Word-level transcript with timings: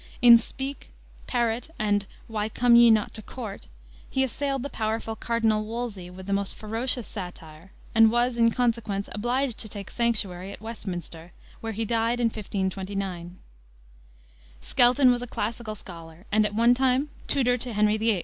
In 0.19 0.39
Speke, 0.39 0.89
Parrot, 1.27 1.69
and 1.77 2.07
Why 2.27 2.49
Come 2.49 2.75
ye 2.75 2.89
not 2.89 3.13
to 3.13 3.21
Courte? 3.21 3.67
he 4.09 4.23
assailed 4.23 4.63
the 4.63 4.69
powerful 4.71 5.15
Cardinal 5.15 5.63
Wolsey 5.63 6.09
with 6.09 6.25
the 6.25 6.33
most 6.33 6.55
ferocious 6.55 7.07
satire, 7.07 7.71
and 7.93 8.09
was, 8.11 8.35
in 8.35 8.49
consequence, 8.49 9.09
obliged 9.11 9.59
to 9.59 9.69
take 9.69 9.91
sanctuary 9.91 10.51
at 10.51 10.59
Westminster, 10.59 11.33
where 11.59 11.73
he 11.73 11.85
died 11.85 12.19
in 12.19 12.29
1529. 12.29 13.37
Skelton 14.59 15.11
was 15.11 15.21
a 15.21 15.27
classical 15.27 15.75
scholar, 15.75 16.25
and 16.31 16.47
at 16.47 16.55
one 16.55 16.73
time 16.73 17.09
tutor 17.27 17.55
to 17.59 17.71
Henry 17.71 17.97
VIII. 17.97 18.19